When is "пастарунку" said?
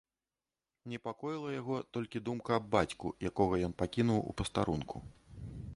4.41-4.97